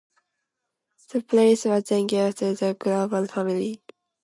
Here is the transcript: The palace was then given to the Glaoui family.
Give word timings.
The 1.11 1.21
palace 1.21 1.65
was 1.65 1.83
then 1.83 2.07
given 2.07 2.33
to 2.33 2.55
the 2.55 2.73
Glaoui 2.73 3.29
family. 3.29 3.83